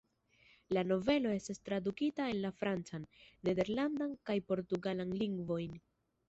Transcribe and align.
La 0.75 0.83
novelo 0.91 1.33
estas 1.39 1.59
tradukita 1.69 2.27
en 2.33 2.39
la 2.45 2.51
francan, 2.63 3.05
nederlandan 3.49 4.17
kaj 4.31 4.39
portugalan 4.49 5.15
lingvojn. 5.25 5.79